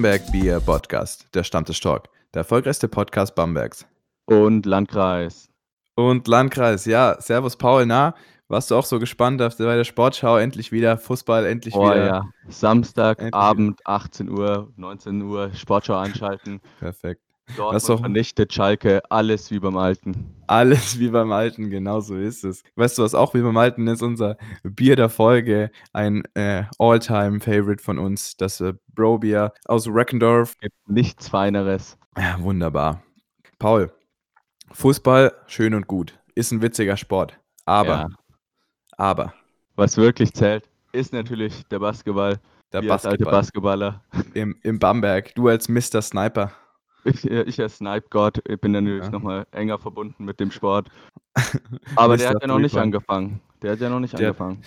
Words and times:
Bamberg 0.00 0.32
Bier 0.32 0.60
Podcast, 0.60 1.28
der 1.34 1.44
Stammtisch 1.44 1.78
Talk, 1.78 2.08
der 2.32 2.40
erfolgreichste 2.40 2.88
Podcast 2.88 3.34
Bambergs. 3.34 3.86
Und 4.24 4.64
Landkreis. 4.64 5.50
Und 5.94 6.26
Landkreis, 6.26 6.86
ja. 6.86 7.20
Servus 7.20 7.58
Paul, 7.58 7.84
na? 7.84 8.14
Warst 8.48 8.70
du 8.70 8.76
auch 8.76 8.86
so 8.86 8.98
gespannt 8.98 9.42
auf 9.42 9.58
bei 9.58 9.76
der 9.76 9.84
Sportschau? 9.84 10.38
Endlich 10.38 10.72
wieder 10.72 10.96
Fußball, 10.96 11.44
endlich 11.44 11.74
Oh 11.74 11.84
wieder. 11.84 12.06
ja, 12.06 12.24
Samstagabend, 12.48 13.86
18 13.86 14.30
Uhr, 14.30 14.72
19 14.76 15.20
Uhr, 15.20 15.52
Sportschau 15.52 15.98
einschalten. 15.98 16.62
Perfekt. 16.78 17.20
Dortmund 17.56 17.88
doch- 17.88 18.00
vernichtet 18.00 18.52
Schalke, 18.52 19.02
alles 19.10 19.50
wie 19.50 19.58
beim 19.60 19.76
Alten. 19.76 20.34
Alles 20.46 20.98
wie 20.98 21.08
beim 21.08 21.30
Alten, 21.32 21.70
genau 21.70 22.00
so 22.00 22.16
ist 22.16 22.44
es. 22.44 22.62
Weißt 22.74 22.98
du, 22.98 23.02
was 23.02 23.14
auch 23.14 23.34
wie 23.34 23.40
beim 23.42 23.56
Alten 23.56 23.86
ist? 23.86 24.02
Unser 24.02 24.36
Bier 24.64 24.96
der 24.96 25.08
Folge, 25.08 25.70
ein 25.92 26.24
äh, 26.34 26.64
All-Time-Favorite 26.78 27.82
von 27.82 27.98
uns, 27.98 28.36
das 28.36 28.60
äh, 28.60 28.74
Bro-Bier 28.94 29.52
aus 29.66 29.86
Reckendorf. 29.86 30.56
Gibt 30.58 30.74
nichts 30.88 31.28
Feineres. 31.28 31.96
Ja, 32.18 32.36
wunderbar. 32.40 33.02
Paul, 33.58 33.92
Fußball, 34.72 35.32
schön 35.46 35.74
und 35.74 35.86
gut. 35.86 36.18
Ist 36.34 36.50
ein 36.52 36.62
witziger 36.62 36.96
Sport. 36.96 37.38
Aber, 37.66 37.88
Ja. 37.88 38.08
aber, 38.96 39.34
Was 39.76 39.96
wirklich 39.96 40.32
zählt, 40.32 40.68
ist 40.92 41.12
natürlich 41.12 41.64
der 41.68 41.78
Basketball. 41.78 42.38
der 42.72 42.82
Basketball 42.82 43.32
Basketballer. 43.32 44.02
im, 44.34 44.56
im 44.62 44.78
Bamberg, 44.78 45.34
du 45.34 45.48
als 45.48 45.68
Mr. 45.68 46.02
Sniper. 46.02 46.52
Ich, 47.04 47.28
äh, 47.30 47.42
ich 47.42 47.60
als 47.60 47.76
Snipe-Gott 47.78 48.42
ich 48.46 48.60
bin 48.60 48.72
natürlich 48.72 49.04
Ja. 49.04 49.10
nochmal 49.10 49.46
enger 49.52 49.78
verbunden 49.78 50.24
mit 50.24 50.38
dem 50.40 50.50
Sport. 50.50 50.88
Aber 51.96 52.16
der 52.16 52.30
hat 52.30 52.42
ja 52.42 52.46
noch 52.48 52.58
nicht 52.58 52.76
angefangen. 52.76 53.40
Der 53.62 53.72
hat 53.72 53.80
ja 53.80 53.88
noch 53.88 54.00
nicht 54.00 54.18
Der- 54.18 54.28
angefangen. 54.28 54.62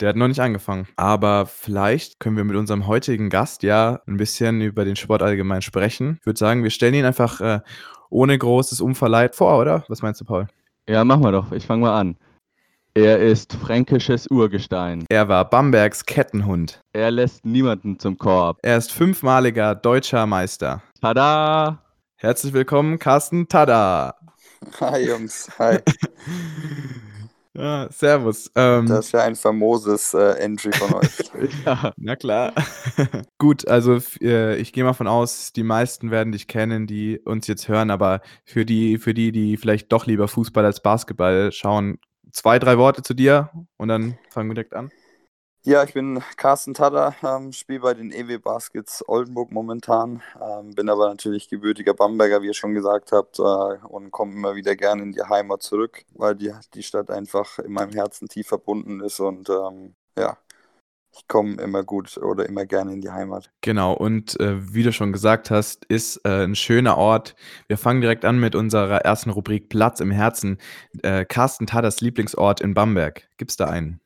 Der 0.00 0.08
hat 0.08 0.16
noch 0.16 0.28
nicht 0.28 0.40
angefangen. 0.40 0.86
Aber 0.96 1.44
vielleicht 1.44 2.20
können 2.20 2.36
wir 2.38 2.44
mit 2.44 2.56
unserem 2.56 2.86
heutigen 2.86 3.28
Gast 3.28 3.62
ja 3.62 4.00
ein 4.06 4.16
bisschen 4.16 4.62
über 4.62 4.86
den 4.86 4.96
Sport 4.96 5.22
allgemein 5.22 5.60
sprechen. 5.60 6.16
Ich 6.20 6.26
würde 6.26 6.38
sagen, 6.38 6.62
wir 6.62 6.70
stellen 6.70 6.94
ihn 6.94 7.04
einfach 7.04 7.40
äh, 7.42 7.60
ohne 8.08 8.36
großes 8.38 8.80
Umverleih 8.80 9.28
vor, 9.30 9.58
oder? 9.58 9.84
Was 9.88 10.00
meinst 10.00 10.18
du, 10.22 10.24
Paul? 10.24 10.46
Ja, 10.88 11.04
machen 11.04 11.22
wir 11.22 11.32
doch. 11.32 11.52
Ich 11.52 11.66
fange 11.66 11.82
mal 11.82 12.00
an. 12.00 12.16
Er 12.94 13.20
ist 13.20 13.52
fränkisches 13.52 14.26
Urgestein. 14.30 15.04
Er 15.08 15.28
war 15.28 15.48
Bambergs 15.48 16.04
Kettenhund. 16.04 16.80
Er 16.92 17.12
lässt 17.12 17.44
niemanden 17.44 18.00
zum 18.00 18.18
Korb. 18.18 18.58
Er 18.62 18.76
ist 18.76 18.90
fünfmaliger 18.92 19.76
deutscher 19.76 20.26
Meister. 20.26 20.82
Tada! 21.00 21.84
Herzlich 22.16 22.52
willkommen, 22.52 22.98
Carsten 22.98 23.46
Tada. 23.46 24.16
Hi 24.80 25.06
Jungs, 25.06 25.48
hi. 25.58 25.78
Ja, 27.52 27.88
servus. 27.90 28.48
Ähm, 28.54 28.86
Das 28.86 29.06
ist 29.06 29.12
ja 29.12 29.24
ein 29.24 29.34
famoses 29.34 30.14
äh, 30.14 30.34
Entry 30.38 30.70
von 30.72 30.94
euch. 30.94 31.10
Ja, 31.66 31.92
Na 31.96 32.14
klar. 32.14 32.52
Gut, 33.38 33.66
also 33.66 33.98
äh, 34.22 34.56
ich 34.56 34.72
gehe 34.72 34.84
mal 34.84 34.92
von 34.92 35.08
aus, 35.08 35.52
die 35.52 35.64
meisten 35.64 36.12
werden 36.12 36.32
dich 36.32 36.46
kennen, 36.46 36.86
die 36.86 37.18
uns 37.18 37.48
jetzt 37.48 37.68
hören, 37.68 37.90
aber 37.90 38.20
für 38.44 38.64
die, 38.64 38.98
für 38.98 39.14
die, 39.14 39.32
die 39.32 39.56
vielleicht 39.56 39.90
doch 39.90 40.06
lieber 40.06 40.28
Fußball 40.28 40.64
als 40.64 40.80
Basketball 40.80 41.50
schauen, 41.50 41.98
zwei, 42.32 42.58
drei 42.58 42.78
Worte 42.78 43.02
zu 43.02 43.14
dir 43.14 43.50
und 43.76 43.88
dann 43.88 44.18
fangen 44.30 44.48
wir 44.48 44.54
direkt 44.54 44.74
an. 44.74 44.90
Ja, 45.62 45.84
ich 45.84 45.92
bin 45.92 46.22
Carsten 46.38 46.72
Tada, 46.72 47.14
ähm, 47.22 47.52
spiele 47.52 47.80
bei 47.80 47.92
den 47.92 48.12
EW 48.12 48.38
Baskets 48.38 49.06
Oldenburg 49.06 49.50
momentan, 49.52 50.22
ähm, 50.40 50.74
bin 50.74 50.88
aber 50.88 51.06
natürlich 51.08 51.50
gebürtiger 51.50 51.92
Bamberger, 51.92 52.40
wie 52.40 52.46
ihr 52.46 52.54
schon 52.54 52.72
gesagt 52.72 53.12
habt, 53.12 53.38
äh, 53.38 53.42
und 53.42 54.10
komme 54.10 54.32
immer 54.32 54.54
wieder 54.54 54.74
gerne 54.74 55.02
in 55.02 55.12
die 55.12 55.22
Heimat 55.22 55.62
zurück, 55.62 56.06
weil 56.14 56.34
die, 56.34 56.54
die 56.72 56.82
Stadt 56.82 57.10
einfach 57.10 57.58
in 57.58 57.72
meinem 57.72 57.92
Herzen 57.92 58.26
tief 58.26 58.48
verbunden 58.48 59.00
ist 59.00 59.20
und 59.20 59.50
ähm, 59.50 59.94
ja, 60.16 60.38
ich 61.12 61.26
komme 61.26 61.60
immer 61.60 61.82
gut 61.82 62.16
oder 62.18 62.48
immer 62.48 62.66
gerne 62.66 62.92
in 62.92 63.00
die 63.00 63.10
Heimat. 63.10 63.50
Genau, 63.62 63.94
und 63.94 64.38
äh, 64.38 64.72
wie 64.72 64.82
du 64.82 64.92
schon 64.92 65.12
gesagt 65.12 65.50
hast, 65.50 65.84
ist 65.86 66.20
äh, 66.24 66.44
ein 66.44 66.54
schöner 66.54 66.96
Ort. 66.96 67.34
Wir 67.66 67.78
fangen 67.78 68.00
direkt 68.00 68.24
an 68.24 68.38
mit 68.38 68.54
unserer 68.54 68.98
ersten 68.98 69.30
Rubrik 69.30 69.68
Platz 69.68 70.00
im 70.00 70.10
Herzen. 70.10 70.58
Äh, 71.02 71.24
Carsten 71.24 71.66
Tadas 71.66 72.00
Lieblingsort 72.00 72.60
in 72.60 72.74
Bamberg. 72.74 73.28
Gibt's 73.38 73.56
da 73.56 73.66
einen? 73.66 74.00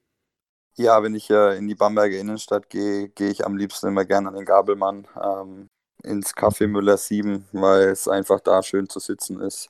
Ja, 0.77 1.03
wenn 1.03 1.15
ich 1.15 1.31
äh, 1.31 1.57
in 1.57 1.69
die 1.69 1.75
Bamberger 1.75 2.19
Innenstadt 2.19 2.71
gehe, 2.71 3.09
gehe 3.11 3.31
ich 3.31 3.45
am 3.45 3.57
liebsten 3.57 3.89
immer 3.89 4.05
gerne 4.05 4.29
an 4.29 4.35
den 4.35 4.45
Gabelmann, 4.45 5.07
ähm, 5.23 5.69
ins 6.03 6.35
Café 6.35 6.67
Müller 6.67 6.97
7, 6.97 7.47
weil 7.53 7.89
es 7.89 8.09
einfach 8.09 8.41
da 8.41 8.63
schön 8.63 8.89
zu 8.89 8.99
sitzen 8.99 9.41
ist. 9.41 9.69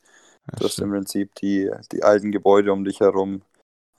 Ja, 0.50 0.58
Du 0.58 0.64
hast 0.64 0.78
im 0.78 0.90
Prinzip 0.90 1.34
die, 1.36 1.70
die 1.92 2.02
alten 2.04 2.32
Gebäude 2.32 2.72
um 2.72 2.84
dich 2.84 3.00
herum, 3.00 3.42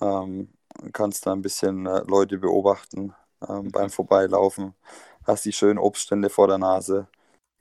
ähm, 0.02 0.50
kannst 0.94 1.28
da 1.28 1.34
ein 1.34 1.42
bisschen 1.42 1.86
äh, 1.86 2.02
Leute 2.08 2.38
beobachten 2.38 3.14
ähm, 3.48 3.72
beim 3.72 3.90
Vorbeilaufen, 3.90 4.74
hast 5.26 5.46
die 5.46 5.54
schönen 5.54 5.80
Obststände 5.80 6.30
vor 6.30 6.48
der 6.48 6.58
Nase 6.58 7.08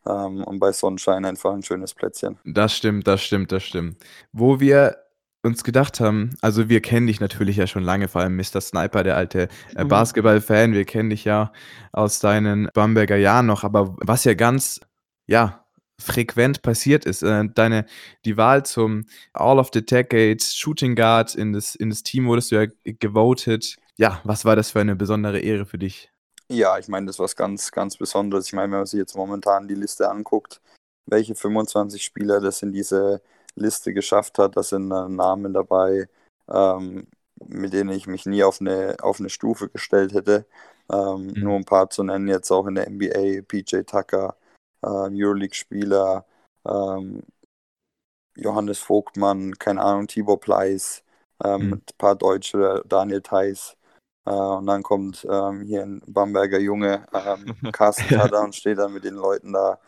ähm, 0.06 0.44
und 0.44 0.58
bei 0.58 0.72
Sonnenschein 0.72 1.24
einfach 1.24 1.52
ein 1.52 1.62
schönes 1.62 1.94
Plätzchen. 1.94 2.38
Das 2.44 2.76
stimmt, 2.76 3.06
das 3.06 3.22
stimmt, 3.22 3.52
das 3.52 3.62
stimmt. 3.64 3.96
Wo 4.32 4.60
wir 4.60 4.98
uns 5.42 5.62
gedacht 5.62 6.00
haben, 6.00 6.30
also 6.40 6.68
wir 6.70 6.80
kennen 6.80 7.06
dich 7.06 7.20
natürlich 7.20 7.56
ja 7.56 7.66
schon 7.66 7.82
lange, 7.82 8.08
vor 8.08 8.22
allem 8.22 8.36
Mr. 8.36 8.60
Sniper, 8.60 9.02
der 9.04 9.16
alte 9.16 9.48
äh, 9.74 9.84
Mhm. 9.84 9.88
Basketball-Fan, 9.88 10.72
wir 10.72 10.84
kennen 10.86 11.10
dich 11.10 11.24
ja 11.24 11.52
aus 11.92 12.18
deinen 12.20 12.68
Bamberger 12.74 13.16
Jahren 13.16 13.46
noch, 13.46 13.62
aber 13.64 13.94
was 13.98 14.24
ja 14.24 14.34
ganz, 14.34 14.80
ja, 15.26 15.64
frequent 16.00 16.62
passiert 16.62 17.04
ist, 17.04 17.22
äh, 17.22 17.44
deine, 17.54 17.86
die 18.24 18.36
Wahl 18.36 18.64
zum 18.64 19.04
All 19.32 19.58
of 19.58 19.70
the 19.72 19.84
Decades 19.84 20.54
Shooting 20.56 20.96
Guard 20.96 21.34
in 21.34 21.52
das, 21.52 21.74
in 21.74 21.90
das 21.90 22.02
Team 22.02 22.26
wurdest 22.26 22.50
du 22.50 22.56
ja 22.56 22.66
gewotet. 22.84 23.76
Ja, 23.99 24.21
was 24.22 24.44
war 24.44 24.55
das 24.55 24.71
für 24.71 24.81
eine 24.81 24.94
besondere 24.94 25.41
Ehre 25.41 25.66
für 25.66 25.78
dich? 25.78 26.12
Ja, 26.50 26.78
ich 26.78 26.88
meine, 26.88 27.06
das 27.06 27.16
ist 27.16 27.21
was 27.21 27.37
ganz, 27.37 27.71
ganz 27.72 27.97
Besonderes. 27.97 28.47
Ich 28.47 28.53
meine, 28.53 28.71
wenn 28.72 28.78
man 28.81 28.87
sich 28.87 28.99
jetzt 28.99 29.16
momentan 29.16 29.66
die 29.66 29.75
Liste 29.75 30.10
anguckt, 30.10 30.60
welche 31.06 31.34
25 31.34 32.05
Spieler 32.05 32.41
das 32.41 32.62
in 32.62 32.72
diese 32.72 33.22
Liste 33.55 33.94
geschafft 33.94 34.38
hat, 34.38 34.56
da 34.56 34.62
sind 34.62 34.91
äh, 34.91 35.09
Namen 35.09 35.53
dabei, 35.55 36.09
ähm, 36.49 37.06
mit 37.47 37.72
denen 37.72 37.91
ich 37.91 38.06
mich 38.06 38.27
nie 38.27 38.43
auf 38.44 38.60
eine, 38.60 38.97
auf 39.00 39.21
eine 39.21 39.31
Stufe 39.31 39.69
gestellt 39.71 40.12
hätte. 40.12 40.47
Ähm, 40.93 41.28
Mhm. 41.28 41.43
Nur 41.43 41.56
ein 41.56 41.65
paar 41.65 41.88
zu 41.91 42.03
nennen, 42.05 42.28
jetzt 42.28 42.50
auch 42.50 42.66
in 42.66 42.75
der 42.75 42.87
NBA, 42.88 43.43
PJ 43.43 43.82
Tucker, 43.84 44.37
ähm, 44.82 45.15
Euroleague-Spieler, 45.16 46.26
ähm, 46.66 47.22
Johannes 48.37 48.78
Vogtmann, 48.78 49.59
keine 49.59 49.81
Ahnung, 49.82 50.06
Tibor 50.09 50.41
Pleiss, 50.41 51.05
ähm, 51.44 51.69
Mhm. 51.69 51.72
ein 51.75 51.82
paar 51.99 52.16
Deutsche, 52.16 52.82
Daniel 52.87 53.22
Theiss. 53.22 53.76
Äh, 54.26 54.30
und 54.30 54.66
dann 54.66 54.82
kommt 54.82 55.26
ähm, 55.30 55.62
hier 55.62 55.82
ein 55.82 56.02
Bamberger 56.06 56.58
Junge, 56.58 57.06
ähm, 57.12 57.54
Carsten 57.72 58.12
Ja. 58.12 58.22
Tada, 58.22 58.42
und 58.42 58.54
steht 58.54 58.78
dann 58.78 58.92
mit 58.92 59.04
den 59.04 59.14
Leuten 59.14 59.52
da 59.52 59.78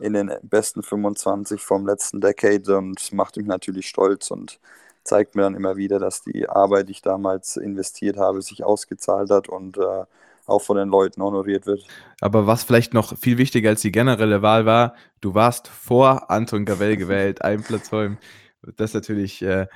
in 0.00 0.12
den 0.12 0.32
besten 0.42 0.82
25 0.82 1.62
vom 1.62 1.86
letzten 1.86 2.20
Decade 2.20 2.76
und 2.76 3.12
macht 3.12 3.36
mich 3.36 3.46
natürlich 3.46 3.88
stolz 3.88 4.30
und 4.30 4.58
zeigt 5.04 5.34
mir 5.36 5.42
dann 5.42 5.54
immer 5.54 5.76
wieder, 5.76 5.98
dass 5.98 6.22
die 6.22 6.48
Arbeit, 6.48 6.88
die 6.88 6.92
ich 6.92 7.02
damals 7.02 7.56
investiert 7.56 8.16
habe, 8.16 8.42
sich 8.42 8.64
ausgezahlt 8.64 9.30
hat 9.30 9.48
und 9.48 9.76
äh, 9.78 10.04
auch 10.46 10.60
von 10.60 10.76
den 10.76 10.88
Leuten 10.88 11.22
honoriert 11.22 11.66
wird. 11.66 11.86
Aber 12.20 12.46
was 12.46 12.64
vielleicht 12.64 12.94
noch 12.94 13.16
viel 13.16 13.38
wichtiger 13.38 13.70
als 13.70 13.82
die 13.82 13.92
generelle 13.92 14.42
Wahl 14.42 14.66
war, 14.66 14.94
du 15.20 15.34
warst 15.34 15.68
vor 15.68 16.30
Anton 16.30 16.64
Gavel 16.64 16.96
gewählt, 16.96 17.42
einen 17.42 17.62
Platz 17.62 17.90
vor 17.90 18.04
ihm. 18.04 18.18
Das 18.76 18.90
ist 18.90 18.94
natürlich 18.94 19.42
äh, 19.42 19.66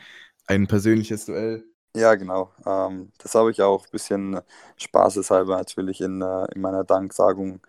ein 0.47 0.67
persönliches 0.67 1.27
Duell. 1.27 1.65
Ja, 1.97 2.15
genau. 2.15 2.53
Ähm, 2.67 3.13
das 3.19 3.35
habe 3.35 3.51
ich 3.51 3.61
auch 3.63 3.85
ein 3.85 3.91
bisschen 3.91 4.41
spaßeshalber 4.77 5.57
natürlich 5.57 6.01
in, 6.01 6.21
äh, 6.23 6.45
in 6.55 6.61
meiner 6.61 6.85
Danksagung 6.85 7.61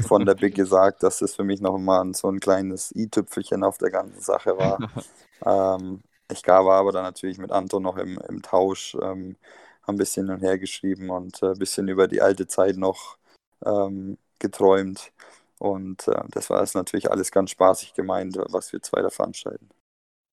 von 0.00 0.24
der 0.24 0.34
Big 0.34 0.54
gesagt, 0.56 1.02
dass 1.02 1.18
das 1.18 1.34
für 1.36 1.44
mich 1.44 1.60
noch 1.60 1.78
mal 1.78 2.12
so 2.14 2.28
ein 2.28 2.40
kleines 2.40 2.92
i-Tüpfelchen 2.96 3.62
auf 3.62 3.78
der 3.78 3.90
ganzen 3.90 4.20
Sache 4.20 4.56
war. 4.58 4.82
ähm, 5.46 6.02
ich 6.30 6.46
war 6.46 6.60
aber 6.72 6.90
dann 6.92 7.04
natürlich 7.04 7.38
mit 7.38 7.52
Anton 7.52 7.82
noch 7.82 7.96
im, 7.98 8.18
im 8.28 8.42
Tausch, 8.42 8.96
ähm, 9.00 9.36
ein 9.86 9.96
bisschen 9.96 10.26
hin 10.26 10.34
und 10.36 10.42
her 10.42 10.58
geschrieben 10.58 11.10
und 11.10 11.42
äh, 11.42 11.50
ein 11.52 11.58
bisschen 11.58 11.86
über 11.88 12.08
die 12.08 12.20
alte 12.22 12.46
Zeit 12.48 12.76
noch 12.76 13.18
ähm, 13.64 14.18
geträumt. 14.40 15.12
Und 15.58 16.08
äh, 16.08 16.22
das 16.30 16.50
war 16.50 16.62
es 16.62 16.74
natürlich 16.74 17.10
alles 17.10 17.30
ganz 17.30 17.50
spaßig 17.50 17.94
gemeint, 17.94 18.36
was 18.50 18.72
wir 18.72 18.82
zwei 18.82 19.02
da 19.02 19.10
veranstalten. 19.10 19.68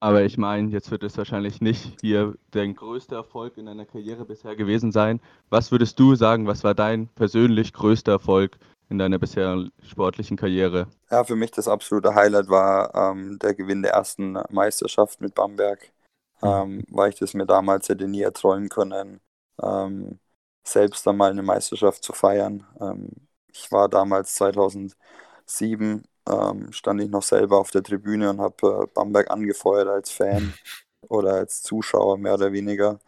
Aber 0.04 0.24
ich 0.24 0.38
meine, 0.38 0.70
jetzt 0.70 0.92
wird 0.92 1.02
es 1.04 1.18
wahrscheinlich 1.18 1.62
nicht 1.62 1.96
hier 2.02 2.36
dein 2.52 2.76
größter 2.76 3.16
Erfolg 3.16 3.58
in 3.58 3.68
deiner 3.68 3.86
Karriere 3.86 4.26
bisher 4.26 4.54
gewesen 4.54 4.92
sein. 4.92 5.22
Was 5.50 5.72
würdest 5.72 5.98
du 5.98 6.16
sagen, 6.16 6.46
was 6.46 6.66
war 6.66 6.76
dein 6.76 7.08
persönlich 7.16 7.72
größter 7.72 8.12
Erfolg 8.12 8.58
in 8.90 8.98
deiner 8.98 9.18
bisherigen 9.18 9.72
sportlichen 9.82 10.36
Karriere? 10.36 10.88
Ja, 11.10 11.24
für 11.24 11.38
mich 11.38 11.52
das 11.52 11.70
absolute 11.70 12.14
Highlight 12.16 12.50
war 12.50 12.94
ähm, 12.94 13.40
der 13.40 13.56
Gewinn 13.56 13.82
der 13.82 13.94
ersten 13.94 14.38
Meisterschaft 14.50 15.22
mit 15.22 15.36
Bamberg, 15.36 15.94
ähm, 16.42 16.84
weil 16.90 17.12
ich 17.12 17.16
das 17.20 17.34
mir 17.34 17.46
damals 17.46 17.88
hätte 17.88 18.10
nie 18.10 18.24
erträumen 18.24 18.68
können, 18.68 19.22
ähm, 19.62 20.20
selbst 20.66 21.08
dann 21.08 21.16
mal 21.16 21.32
eine 21.32 21.44
Meisterschaft 21.44 22.04
zu 22.04 22.12
feiern. 22.12 22.68
Ähm, 22.82 23.08
ich 23.48 23.72
war 23.72 23.88
damals 23.88 24.36
2007, 24.36 26.04
ähm, 26.30 26.72
stand 26.72 27.02
ich 27.02 27.10
noch 27.10 27.24
selber 27.24 27.60
auf 27.60 27.72
der 27.72 27.84
Tribüne 27.84 28.30
und 28.30 28.42
habe 28.42 28.84
äh, 28.84 28.88
Bamberg 28.94 29.30
angefeuert 29.32 29.88
als 29.88 30.12
Fan 30.12 30.54
oder 31.10 31.34
als 31.36 31.62
Zuschauer 31.64 32.18
mehr 32.18 32.36
oder 32.36 32.52
weniger. 32.52 33.00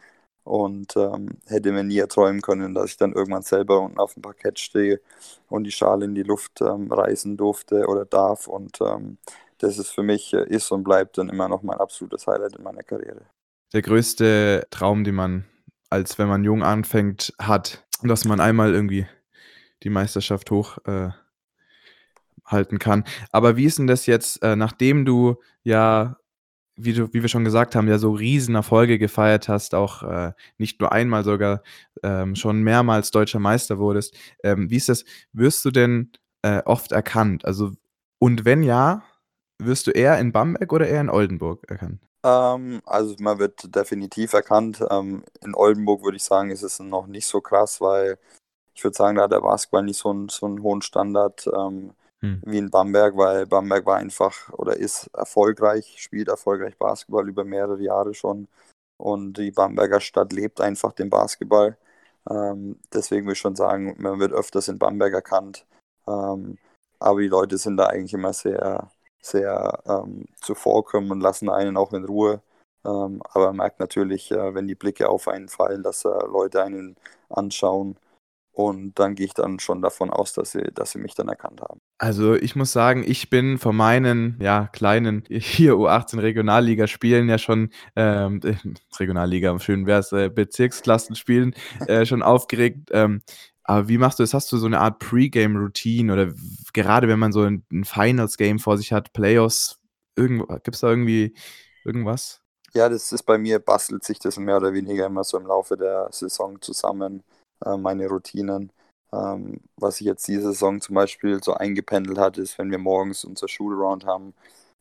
und 0.44 0.96
ähm, 0.96 1.40
hätte 1.48 1.72
mir 1.72 1.84
nie 1.84 1.98
erträumen 1.98 2.42
können, 2.42 2.76
dass 2.76 2.92
ich 2.92 2.98
dann 2.98 3.14
irgendwann 3.14 3.42
selber 3.42 3.82
unten 3.82 3.98
auf 3.98 4.14
dem 4.14 4.22
Parkett 4.22 4.60
stehe 4.60 5.02
und 5.50 5.64
die 5.64 5.72
Schale 5.72 6.06
in 6.06 6.16
die 6.16 6.24
Luft 6.24 6.62
ähm, 6.62 6.92
reißen 6.92 7.36
durfte 7.36 7.88
oder 7.88 8.06
darf. 8.06 8.48
Und 8.48 8.80
ähm, 8.82 9.18
das 9.58 9.80
ist 9.80 9.90
für 9.90 10.04
mich, 10.04 10.34
äh, 10.34 10.46
ist 10.48 10.72
und 10.72 10.84
bleibt 10.84 11.18
dann 11.18 11.30
immer 11.30 11.50
noch 11.50 11.64
mein 11.64 11.80
absolutes 11.80 12.28
Highlight 12.28 12.56
in 12.56 12.64
meiner 12.64 12.84
Karriere. 12.84 13.22
Der 13.74 13.82
größte 13.82 14.68
Traum, 14.70 15.04
den 15.04 15.16
man, 15.16 15.46
als 15.90 16.20
wenn 16.20 16.28
man 16.28 16.44
jung 16.44 16.64
anfängt, 16.64 17.34
hat, 17.40 17.84
dass 18.04 18.26
man 18.26 18.40
einmal 18.40 18.74
irgendwie 18.74 19.08
die 19.84 19.90
Meisterschaft 19.90 20.52
hoch 20.52 20.78
äh, 20.86 21.10
halten 22.46 22.80
kann. 22.80 23.04
Aber 23.32 23.58
wie 23.58 23.66
ist 23.66 23.80
denn 23.80 23.88
das 23.88 24.06
jetzt, 24.06 24.42
äh, 24.44 24.56
nachdem 24.56 25.06
du 25.06 25.36
ja 25.64 26.18
wie, 26.78 26.94
du, 26.94 27.14
wie 27.14 27.22
wir 27.22 27.30
schon 27.30 27.46
gesagt 27.46 27.76
haben, 27.76 27.88
ja 27.88 27.98
so 27.98 28.12
Riesenerfolge 28.12 29.00
gefeiert 29.00 29.48
hast, 29.48 29.76
auch 29.76 30.04
äh, 30.04 30.34
nicht 30.58 30.80
nur 30.82 30.92
einmal 30.92 31.24
sogar 31.24 31.62
ähm, 32.04 32.36
schon 32.36 32.64
mehrmals 32.64 33.12
deutscher 33.12 33.40
Meister 33.40 33.80
wurdest. 33.80 34.16
Ähm, 34.44 34.70
wie 34.70 34.76
ist 34.76 34.90
das? 34.90 35.06
Wirst 35.32 35.64
du 35.66 35.72
denn 35.72 36.12
äh, 36.42 36.62
oft 36.66 36.92
erkannt? 36.92 37.46
Also, 37.46 37.72
und 38.20 38.46
wenn 38.46 38.64
ja, 38.64 39.04
wirst 39.58 39.88
du 39.88 39.92
eher 39.92 40.20
in 40.20 40.32
Bamberg 40.32 40.72
oder 40.74 40.88
eher 40.88 41.02
in 41.02 41.10
Oldenburg 41.10 41.64
erkannt? 41.70 42.02
Ähm, 42.24 42.82
also 42.86 43.16
man 43.20 43.40
wird 43.40 43.74
definitiv 43.74 44.34
erkannt. 44.34 44.84
Ähm, 44.90 45.24
in 45.42 45.56
Oldenburg 45.56 46.04
würde 46.04 46.18
ich 46.18 46.24
sagen, 46.24 46.52
ist 46.52 46.64
es 46.64 46.80
noch 46.80 47.08
nicht 47.08 47.28
so 47.28 47.40
krass, 47.40 47.80
weil 47.80 48.18
ich 48.74 48.84
würde 48.84 48.98
sagen, 48.98 49.16
da 49.16 49.24
hat 49.24 49.32
der 49.32 49.42
Basketball 49.42 49.84
nicht 49.84 49.98
so, 49.98 50.10
einen, 50.10 50.28
so 50.28 50.46
einen 50.46 50.62
hohen 50.62 50.82
Standard. 50.82 51.48
Ähm, 51.48 51.94
hm. 52.26 52.42
wie 52.46 52.58
in 52.58 52.70
Bamberg, 52.70 53.16
weil 53.18 53.46
Bamberg 53.46 53.86
war 53.86 53.98
einfach 53.98 54.50
oder 54.54 54.78
ist 54.78 55.08
erfolgreich, 55.14 55.96
spielt 55.98 56.28
erfolgreich 56.28 56.78
Basketball 56.78 57.28
über 57.30 57.44
mehrere 57.44 57.82
Jahre 57.82 58.14
schon. 58.14 58.48
Und 58.98 59.38
die 59.38 59.52
Bamberger 59.52 60.00
Stadt 60.00 60.34
lebt 60.34 60.62
einfach 60.62 60.94
den 60.94 61.10
Basketball. 61.10 61.78
Ähm, 62.30 62.80
deswegen 62.94 63.26
würde 63.26 63.34
ich 63.34 63.40
schon 63.40 63.56
sagen, 63.56 63.96
man 64.00 64.20
wird 64.20 64.34
öfters 64.34 64.68
in 64.68 64.80
Bamberg 64.80 65.14
erkannt. 65.14 65.66
Ähm, 66.08 66.58
aber 67.00 67.22
die 67.22 67.28
Leute 67.28 67.58
sind 67.58 67.78
da 67.78 67.88
eigentlich 67.88 68.14
immer 68.14 68.34
sehr, 68.34 68.90
sehr 69.22 69.80
ähm, 69.88 70.26
zuvorkommen 70.42 71.12
und 71.12 71.22
lassen 71.22 71.50
einen 71.50 71.78
auch 71.78 71.94
in 71.94 72.06
Ruhe. 72.06 72.42
Ähm, 72.86 73.22
aber 73.34 73.48
man 73.48 73.58
merkt 73.58 73.80
natürlich, 73.80 74.32
äh, 74.32 74.54
wenn 74.56 74.68
die 74.68 74.76
Blicke 74.76 75.10
auf 75.10 75.28
einen 75.28 75.50
fallen, 75.50 75.84
dass 75.84 76.06
äh, 76.06 76.10
Leute 76.10 76.64
einen 76.64 76.96
anschauen 77.30 77.98
und 78.56 78.98
dann 79.00 79.16
gehe 79.16 79.26
ich 79.26 79.34
dann 79.34 79.60
schon 79.60 79.82
davon 79.82 80.10
aus, 80.10 80.32
dass 80.32 80.52
sie, 80.52 80.64
dass 80.74 80.92
sie 80.92 81.00
mich 81.00 81.14
dann 81.14 81.28
erkannt 81.28 81.62
haben. 81.62 81.82
Also 81.98 82.36
ich 82.36 82.56
muss 82.56 82.72
sagen, 82.72 83.04
ich 83.06 83.30
bin 83.30 83.58
von 83.58 83.76
meinen 83.76 84.38
ja, 84.40 84.68
kleinen 84.72 85.24
hier 85.30 85.74
U18 85.74 86.22
Regionalliga 86.22 86.88
Spielen 86.88 87.28
ja 87.28 87.38
schon 87.38 87.70
ähm, 87.98 88.40
Regionalliga, 88.98 89.60
schön 89.60 89.86
wäre 89.86 90.00
es, 90.00 90.14
äh, 90.14 90.30
Bezirksklassenspielen 90.30 91.54
äh, 91.88 92.06
schon 92.06 92.24
aufgeregt. 92.24 92.92
Ähm, 92.92 93.22
aber 93.66 93.90
wie 93.90 93.98
machst 93.98 94.20
du 94.20 94.24
das? 94.24 94.34
Hast 94.34 94.50
du 94.54 94.58
so 94.58 94.68
eine 94.68 94.80
Art 94.80 95.00
Pre-Game-Routine 95.00 96.14
oder 96.14 96.34
gerade 96.72 97.10
wenn 97.10 97.20
man 97.20 97.34
so 97.34 97.42
ein, 97.42 97.66
ein 97.74 97.84
Finals-Game 97.84 98.60
vor 98.60 98.78
sich 98.78 98.94
hat, 98.94 99.12
Playoffs, 99.12 99.80
gibt 100.16 100.76
es 100.76 100.80
da 100.80 100.90
irgendwie 100.90 101.36
irgendwas? 101.84 102.42
Ja, 102.74 102.88
das 102.88 103.12
ist 103.12 103.24
bei 103.24 103.38
mir, 103.38 103.60
bastelt 103.60 104.06
sich 104.06 104.20
das 104.20 104.38
mehr 104.38 104.58
oder 104.58 104.74
weniger 104.74 105.08
immer 105.08 105.26
so 105.26 105.38
im 105.38 105.48
Laufe 105.48 105.76
der 105.76 106.08
Saison 106.12 106.62
zusammen 106.62 107.24
äh, 107.66 107.78
meine 107.78 108.08
Routinen. 108.08 108.72
Ähm, 109.14 109.62
was 109.78 110.02
ich 110.02 110.08
jetzt 110.08 110.28
diese 110.28 110.44
Saison 110.44 110.82
zum 110.82 110.96
Beispiel 110.96 111.42
so 111.44 111.54
eingependelt 111.54 112.18
hatte, 112.20 112.42
ist, 112.42 112.58
wenn 112.60 112.72
wir 112.72 112.80
morgens 112.80 113.24
unser 113.26 113.48
Schulround 113.48 114.06
haben, 114.06 114.34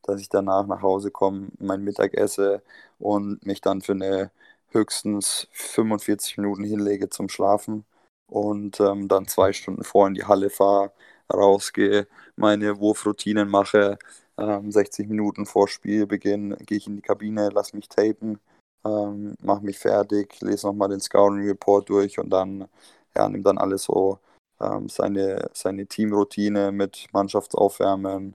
dass 0.03 0.21
ich 0.21 0.29
danach 0.29 0.67
nach 0.67 0.83
Hause 0.83 1.11
komme, 1.11 1.49
mein 1.59 1.83
Mittag 1.85 2.15
esse 2.15 2.63
und 2.99 3.45
mich 3.47 3.61
dann 3.61 3.83
für 3.83 3.93
eine 3.93 4.31
höchstens 4.71 5.49
45 5.53 6.39
Minuten 6.39 6.65
hinlege 6.65 7.09
zum 7.11 7.29
Schlafen 7.29 7.85
und 8.27 8.81
ähm, 8.81 9.09
dann 9.09 9.27
zwei 9.29 9.53
Stunden 9.53 9.85
vor 9.85 10.09
in 10.09 10.15
die 10.15 10.25
Halle 10.25 10.51
fahre, 10.51 10.93
rausgehe, 11.33 12.07
meine 12.37 12.79
Wurfroutinen 12.81 13.49
mache. 13.49 13.99
Ähm, 14.39 14.73
60 14.73 15.09
Minuten 15.09 15.47
vor 15.47 15.69
Spielbeginn 15.69 16.57
gehe 16.67 16.79
ich 16.79 16.87
in 16.89 16.97
die 16.97 17.03
Kabine, 17.03 17.51
lasse 17.51 17.77
mich 17.77 17.89
tapen 17.89 18.41
ähm, 18.85 19.35
mache 19.43 19.65
mich 19.65 19.79
fertig, 19.79 20.41
lese 20.41 20.67
nochmal 20.67 20.89
den 20.89 21.01
Scouting 21.01 21.47
Report 21.47 21.89
durch 21.89 22.19
und 22.19 22.31
dann 22.31 22.69
ja, 23.17 23.29
nimmt 23.29 23.47
dann 23.47 23.59
alles 23.59 23.85
so 23.85 24.19
ähm, 24.61 24.89
seine, 24.89 25.49
seine 25.53 25.87
Teamroutine 25.87 26.73
mit 26.73 27.07
Mannschaftsaufwärmen, 27.13 28.35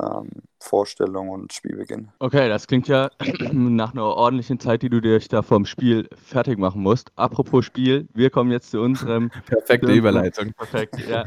ähm, 0.00 0.28
Vorstellung 0.60 1.30
und 1.30 1.52
Spielbeginn. 1.52 2.08
Okay, 2.20 2.48
das 2.48 2.66
klingt 2.66 2.86
ja 2.86 3.10
nach 3.52 3.92
einer 3.92 4.04
ordentlichen 4.04 4.60
Zeit, 4.60 4.82
die 4.82 4.90
du 4.90 5.00
dir 5.00 5.18
da 5.18 5.42
vorm 5.42 5.66
Spiel 5.66 6.08
fertig 6.14 6.58
machen 6.58 6.82
musst. 6.82 7.10
Apropos 7.16 7.64
Spiel, 7.64 8.08
wir 8.14 8.30
kommen 8.30 8.50
jetzt 8.52 8.70
zu 8.70 8.80
unserem. 8.80 9.30
Perfekte 9.46 9.88
zu 9.88 9.92
Überleitung. 9.94 10.52
Perfekt, 10.56 10.96
ja. 11.08 11.24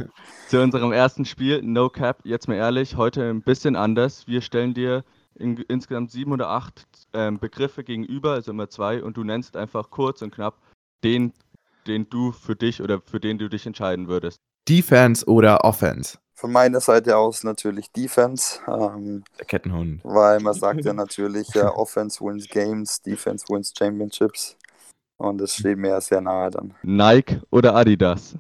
zu 0.47 0.61
unserem 0.61 0.91
ersten 0.91 1.25
Spiel, 1.25 1.61
No 1.61 1.89
Cap. 1.89 2.19
Jetzt 2.23 2.47
mal 2.47 2.55
ehrlich, 2.55 2.95
heute 2.95 3.29
ein 3.29 3.41
bisschen 3.41 3.75
anders. 3.75 4.27
Wir 4.27 4.41
stellen 4.41 4.73
dir 4.73 5.03
in, 5.35 5.57
insgesamt 5.67 6.11
sieben 6.11 6.31
oder 6.31 6.49
acht 6.49 6.85
ähm, 7.13 7.39
Begriffe 7.39 7.83
gegenüber, 7.83 8.31
also 8.31 8.51
immer 8.51 8.69
zwei, 8.69 9.03
und 9.03 9.17
du 9.17 9.23
nennst 9.23 9.57
einfach 9.57 9.89
kurz 9.89 10.21
und 10.21 10.33
knapp 10.33 10.57
den, 11.03 11.33
den 11.87 12.09
du 12.09 12.31
für 12.31 12.55
dich 12.55 12.81
oder 12.81 13.01
für 13.01 13.19
den 13.19 13.37
du 13.37 13.49
dich 13.49 13.65
entscheiden 13.65 14.07
würdest. 14.07 14.39
Defense 14.67 15.25
oder 15.25 15.63
Offense? 15.65 16.17
Von 16.35 16.51
meiner 16.51 16.79
Seite 16.79 17.15
aus 17.17 17.43
natürlich 17.43 17.91
Defense. 17.91 18.59
Ähm, 18.67 19.23
Der 19.39 19.45
Kettenhund. 19.45 20.01
Weil 20.03 20.39
man 20.39 20.53
sagt 20.53 20.83
ja 20.83 20.93
natürlich, 20.93 21.47
ja, 21.53 21.69
Offense 21.75 22.23
wins 22.23 22.47
Games, 22.47 23.01
Defense 23.01 23.45
wins 23.49 23.73
Championships. 23.77 24.57
Und 25.17 25.39
das 25.39 25.53
steht 25.55 25.77
mir 25.77 25.89
ja 25.89 26.01
sehr 26.01 26.21
nahe 26.21 26.49
dann. 26.49 26.73
Nike 26.81 27.39
oder 27.49 27.75
Adidas? 27.75 28.35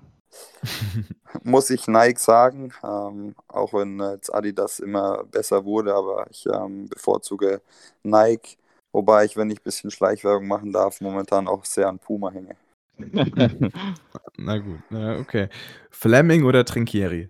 Muss 1.43 1.69
ich 1.69 1.87
Nike 1.87 2.19
sagen, 2.19 2.73
ähm, 2.83 3.35
auch 3.47 3.73
wenn 3.73 3.99
jetzt 3.99 4.33
Adidas 4.33 4.79
immer 4.79 5.23
besser 5.25 5.65
wurde, 5.65 5.93
aber 5.93 6.27
ich 6.29 6.45
ähm, 6.45 6.87
bevorzuge 6.87 7.61
Nike, 8.03 8.57
wobei 8.91 9.25
ich, 9.25 9.35
wenn 9.35 9.49
ich 9.49 9.59
ein 9.59 9.63
bisschen 9.63 9.91
Schleichwerbung 9.91 10.47
machen 10.47 10.71
darf, 10.71 11.01
momentan 11.01 11.47
auch 11.47 11.65
sehr 11.65 11.87
an 11.87 11.99
Puma 11.99 12.31
hänge. 12.31 12.55
Na 14.37 14.57
gut, 14.59 14.79
na, 14.89 15.17
okay. 15.17 15.49
Fleming 15.89 16.43
oder 16.45 16.63
Trinkieri? 16.63 17.29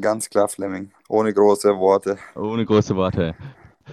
Ganz 0.00 0.28
klar 0.28 0.48
Fleming, 0.48 0.92
ohne 1.08 1.32
große 1.32 1.76
Worte. 1.78 2.18
Ohne 2.34 2.64
große 2.64 2.94
Worte. 2.96 3.34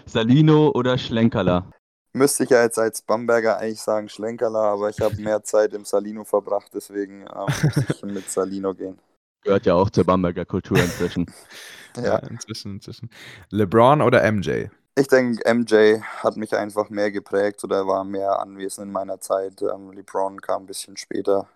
Salino 0.05 0.71
oder 0.73 0.97
Schlenkerler? 0.97 1.69
Müsste 2.17 2.43
ich 2.43 2.49
ja 2.49 2.63
jetzt 2.63 2.79
als 2.79 3.01
Bamberger 3.01 3.57
eigentlich 3.57 3.81
sagen 3.81 4.09
Schlenkerler, 4.09 4.63
aber 4.63 4.89
ich 4.89 4.99
habe 4.99 5.15
mehr 5.21 5.43
Zeit 5.43 5.73
im 5.73 5.85
Salino 5.85 6.23
verbracht, 6.23 6.71
deswegen 6.73 7.21
ähm, 7.21 7.27
muss 7.63 7.89
ich 7.89 8.03
mit 8.03 8.29
Salino 8.29 8.73
gehen. 8.73 8.99
Gehört 9.43 9.65
ja 9.65 9.75
auch 9.75 9.89
zur 9.89 10.03
Bamberger 10.03 10.45
Kultur 10.45 10.77
inzwischen. 10.77 11.25
ja. 11.95 12.03
ja, 12.03 12.17
inzwischen, 12.17 12.75
inzwischen. 12.75 13.09
LeBron 13.51 14.01
oder 14.01 14.29
MJ? 14.31 14.65
Ich 14.95 15.07
denke, 15.07 15.53
MJ 15.53 15.99
hat 16.01 16.37
mich 16.37 16.55
einfach 16.55 16.89
mehr 16.89 17.11
geprägt 17.11 17.63
oder 17.63 17.85
war 17.85 18.03
mehr 18.03 18.39
anwesend 18.39 18.87
in 18.87 18.91
meiner 18.91 19.19
Zeit. 19.19 19.61
Ähm, 19.61 19.91
LeBron 19.91 20.41
kam 20.41 20.63
ein 20.63 20.65
bisschen 20.65 20.97
später. 20.97 21.47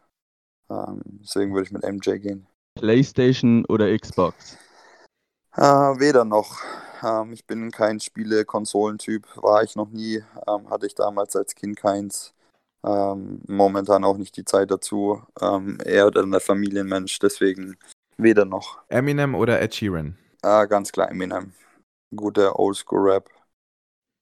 Ähm, 0.69 1.01
deswegen 1.23 1.53
würde 1.53 1.65
ich 1.65 1.71
mit 1.71 1.83
MJ 1.83 2.19
gehen. 2.19 2.47
PlayStation 2.75 3.65
oder 3.65 3.97
Xbox? 3.97 4.57
Äh, 5.57 5.61
weder 5.61 6.23
noch. 6.23 6.59
Ähm, 7.03 7.33
ich 7.33 7.45
bin 7.45 7.71
kein 7.71 7.99
Spiele-Konsolentyp, 7.99 9.27
war 9.35 9.63
ich 9.63 9.75
noch 9.75 9.89
nie. 9.89 10.23
Ähm, 10.47 10.69
hatte 10.69 10.85
ich 10.85 10.95
damals 10.95 11.35
als 11.35 11.55
Kind 11.55 11.77
keins. 11.77 12.33
Ähm, 12.85 13.41
momentan 13.47 14.03
auch 14.03 14.17
nicht 14.17 14.35
die 14.37 14.45
Zeit 14.45 14.71
dazu. 14.71 15.21
Ähm, 15.39 15.77
eher 15.85 16.09
dann 16.11 16.31
der 16.31 16.39
Familienmensch, 16.39 17.19
deswegen 17.19 17.77
weder 18.17 18.45
noch. 18.45 18.79
Eminem 18.89 19.35
oder 19.35 19.61
Ed 19.61 19.75
Sheeran? 19.75 20.17
Ah, 20.41 20.65
ganz 20.65 20.91
klar 20.91 21.09
Eminem. 21.09 21.53
Guter 22.15 22.57
Oldschool-Rap. 22.59 23.29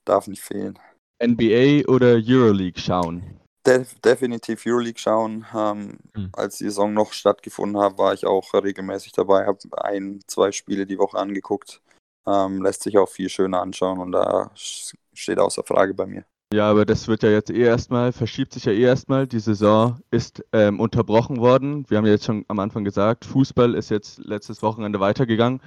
Darf 0.05 0.27
nicht 0.27 0.41
fehlen. 0.41 0.77
NBA 1.21 1.87
oder 1.89 2.19
Euroleague 2.21 2.79
schauen? 2.79 3.39
Def 3.65 3.99
definitiv 3.99 4.65
Euroleague 4.65 4.99
schauen. 4.99 5.45
Ähm, 5.53 5.97
hm. 6.15 6.29
Als 6.33 6.57
die 6.57 6.65
Saison 6.65 6.93
noch 6.93 7.13
stattgefunden 7.13 7.81
hat, 7.81 7.97
war 7.97 8.13
ich 8.13 8.25
auch 8.25 8.53
regelmäßig 8.53 9.11
dabei, 9.11 9.45
habe 9.45 9.59
ein, 9.83 10.21
zwei 10.27 10.51
Spiele 10.51 10.85
die 10.85 10.97
Woche 10.97 11.17
angeguckt. 11.17 11.81
Ähm, 12.29 12.61
lässt 12.61 12.83
sich 12.83 12.97
auch 12.97 13.09
viel 13.09 13.29
schöner 13.29 13.61
anschauen 13.61 13.99
und 13.99 14.11
da 14.11 14.51
steht 14.53 15.39
außer 15.39 15.63
Frage 15.63 15.93
bei 15.93 16.05
mir. 16.05 16.25
Ja, 16.51 16.69
aber 16.69 16.83
das 16.83 17.07
wird 17.07 17.21
ja 17.21 17.29
jetzt 17.29 17.51
eh 17.51 17.61
erstmal, 17.61 18.11
verschiebt 18.11 18.53
sich 18.53 18.65
ja 18.65 18.71
eh 18.71 18.81
erstmal. 18.81 19.27
Die 19.27 19.39
Saison 19.39 19.99
ist 20.09 20.43
ähm, 20.51 20.79
unterbrochen 20.79 21.39
worden. 21.39 21.85
Wir 21.89 21.97
haben 21.97 22.05
ja 22.05 22.13
jetzt 22.13 22.25
schon 22.25 22.43
am 22.47 22.57
Anfang 22.59 22.83
gesagt, 22.83 23.25
Fußball 23.25 23.75
ist 23.75 23.89
jetzt 23.91 24.17
letztes 24.17 24.63
Wochenende 24.63 24.99
weitergegangen. 24.99 25.61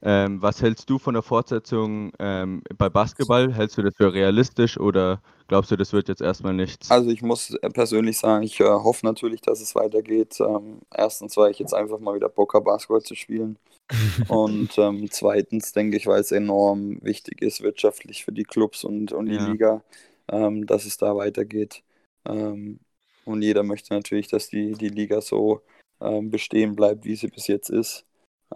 Ähm, 0.00 0.40
was 0.40 0.62
hältst 0.62 0.88
du 0.90 0.98
von 0.98 1.14
der 1.14 1.24
Fortsetzung 1.24 2.12
ähm, 2.20 2.62
bei 2.76 2.88
Basketball? 2.88 3.52
Hältst 3.52 3.78
du 3.78 3.82
das 3.82 3.96
für 3.96 4.12
realistisch 4.12 4.78
oder 4.78 5.20
glaubst 5.48 5.72
du, 5.72 5.76
das 5.76 5.92
wird 5.92 6.08
jetzt 6.08 6.22
erstmal 6.22 6.54
nichts? 6.54 6.88
Also 6.88 7.10
ich 7.10 7.22
muss 7.22 7.56
persönlich 7.74 8.18
sagen, 8.18 8.44
ich 8.44 8.60
äh, 8.60 8.64
hoffe 8.64 9.04
natürlich, 9.04 9.40
dass 9.40 9.60
es 9.60 9.74
weitergeht. 9.74 10.38
Ähm, 10.38 10.78
erstens, 10.94 11.36
weil 11.36 11.50
ich 11.50 11.58
jetzt 11.58 11.74
einfach 11.74 11.98
mal 11.98 12.14
wieder 12.14 12.28
Bock 12.28 12.54
habe, 12.54 12.66
Basketball 12.66 13.02
zu 13.02 13.16
spielen. 13.16 13.58
und 14.28 14.76
ähm, 14.78 15.08
zweitens 15.10 15.72
denke 15.72 15.96
ich, 15.96 16.06
weil 16.06 16.20
es 16.20 16.32
enorm 16.32 16.98
wichtig 17.02 17.42
ist 17.42 17.62
wirtschaftlich 17.62 18.24
für 18.24 18.32
die 18.32 18.44
Clubs 18.44 18.84
und, 18.84 19.12
und 19.12 19.30
die 19.30 19.36
ja. 19.36 19.38
Liga, 19.38 19.82
ähm, 20.28 20.66
dass 20.66 20.84
es 20.86 20.98
da 20.98 21.16
weitergeht. 21.16 21.82
Ähm, 22.26 22.80
und 23.24 23.42
jeder 23.42 23.62
möchte 23.62 23.94
natürlich, 23.94 24.28
dass 24.28 24.48
die, 24.48 24.72
die 24.72 24.88
Liga 24.88 25.20
so 25.20 25.62
ähm, 26.00 26.30
bestehen 26.30 26.76
bleibt, 26.76 27.04
wie 27.04 27.16
sie 27.16 27.28
bis 27.28 27.46
jetzt 27.46 27.70
ist, 27.70 28.04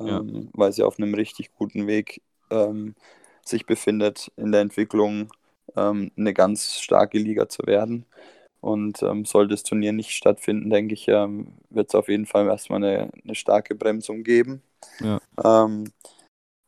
Ja. 0.05 0.19
ähm, 0.21 0.51
weil 0.55 0.73
sie 0.73 0.83
auf 0.83 0.99
einem 0.99 1.15
richtig 1.15 1.53
guten 1.55 1.87
Weg 1.87 2.23
ähm, 2.51 2.95
sich 3.45 3.67
befindet 3.67 4.31
in 4.37 4.53
der 4.53 4.61
Entwicklung, 4.62 5.33
eine 5.75 6.35
ganz 6.35 6.81
starke 6.81 7.19
Liga 7.19 7.49
zu 7.49 7.62
werden. 7.67 8.05
Und 8.62 9.02
ähm, 9.02 9.25
sollte 9.25 9.54
das 9.54 9.64
Turnier 9.64 9.92
nicht 9.92 10.12
stattfinden, 10.12 10.71
denke 10.71 10.95
ich, 10.95 11.09
ähm, 11.09 11.49
wird 11.69 11.88
es 11.88 11.97
auf 11.97 12.09
jeden 12.09 12.26
Fall 12.26 12.47
erstmal 12.47 12.83
eine, 12.83 13.11
eine 13.25 13.35
starke 13.35 13.75
Bremsung 13.75 14.23
geben. 14.23 14.62
Ja. 15.00 15.21
Ähm, 15.45 15.92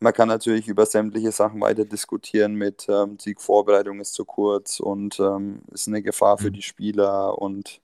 man 0.01 0.13
kann 0.13 0.29
natürlich 0.29 0.67
über 0.69 0.87
sämtliche 0.87 1.33
Sachen 1.33 1.61
weiter 1.61 1.85
diskutieren 1.85 2.57
mit 2.57 2.87
ähm, 2.89 3.19
Siegvorbereitung 3.19 4.01
ist 4.01 4.15
zu 4.15 4.25
kurz 4.25 4.81
und 4.81 5.21
ähm, 5.21 5.63
ist 5.73 5.89
eine 5.89 6.03
Gefahr 6.03 6.37
für 6.37 6.51
Mhm. 6.51 6.55
die 6.55 6.63
Spieler 6.63 7.39
und 7.41 7.81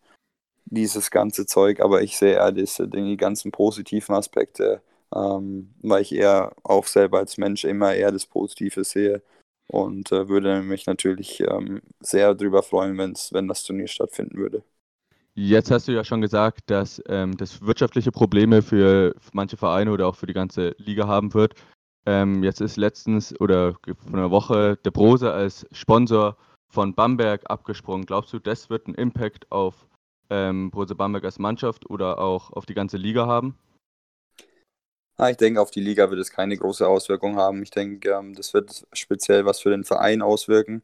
dieses 0.66 1.10
ganze 1.10 1.46
Zeug, 1.46 1.80
aber 1.80 2.02
ich 2.02 2.18
sehe 2.18 2.34
eher 2.34 2.52
diese, 2.52 2.88
die 2.88 3.16
ganzen 3.16 3.52
positiven 3.52 4.14
Aspekte, 4.14 4.82
ähm, 5.14 5.72
weil 5.82 6.02
ich 6.02 6.12
eher 6.14 6.52
auch 6.64 6.86
selber 6.86 7.18
als 7.18 7.38
Mensch 7.38 7.64
immer 7.64 7.94
eher 7.94 8.12
das 8.12 8.26
Positive 8.26 8.84
sehe 8.84 9.22
und 9.70 10.10
äh, 10.10 10.28
würde 10.28 10.62
mich 10.62 10.86
natürlich 10.86 11.40
ähm, 11.40 11.80
sehr 12.00 12.34
darüber 12.34 12.62
freuen, 12.62 12.98
wenn's, 12.98 13.32
wenn 13.32 13.46
das 13.46 13.62
Turnier 13.62 13.86
stattfinden 13.86 14.36
würde. 14.36 14.62
Jetzt 15.34 15.70
hast 15.70 15.86
du 15.86 15.92
ja 15.92 16.02
schon 16.02 16.20
gesagt, 16.20 16.70
dass 16.70 17.00
ähm, 17.06 17.36
das 17.36 17.62
wirtschaftliche 17.62 18.10
Probleme 18.10 18.62
für 18.62 19.14
manche 19.32 19.56
Vereine 19.56 19.92
oder 19.92 20.08
auch 20.08 20.16
für 20.16 20.26
die 20.26 20.32
ganze 20.32 20.74
Liga 20.78 21.06
haben 21.06 21.32
wird. 21.34 21.54
Ähm, 22.04 22.42
jetzt 22.42 22.60
ist 22.60 22.76
letztens 22.76 23.38
oder 23.40 23.74
vor 23.74 24.12
einer 24.12 24.30
Woche 24.32 24.76
der 24.84 24.90
Brose 24.90 25.32
als 25.32 25.66
Sponsor 25.70 26.36
von 26.68 26.94
Bamberg 26.94 27.48
abgesprungen. 27.48 28.06
Glaubst 28.06 28.32
du, 28.32 28.40
das 28.40 28.70
wird 28.70 28.86
einen 28.86 28.96
Impact 28.96 29.50
auf 29.52 29.86
ähm, 30.30 30.70
Brose 30.70 30.96
Bamberg 30.96 31.24
als 31.24 31.38
Mannschaft 31.38 31.88
oder 31.88 32.18
auch 32.18 32.52
auf 32.52 32.66
die 32.66 32.74
ganze 32.74 32.96
Liga 32.96 33.26
haben? 33.26 33.56
Ah, 35.20 35.28
ich 35.28 35.36
denke, 35.36 35.60
auf 35.60 35.70
die 35.70 35.82
Liga 35.82 36.08
wird 36.10 36.18
es 36.18 36.30
keine 36.30 36.56
große 36.56 36.88
Auswirkung 36.88 37.36
haben. 37.36 37.62
Ich 37.62 37.70
denke, 37.70 38.08
ähm, 38.10 38.34
das 38.34 38.54
wird 38.54 38.86
speziell 38.94 39.44
was 39.44 39.60
für 39.60 39.68
den 39.68 39.84
Verein 39.84 40.22
auswirken. 40.22 40.82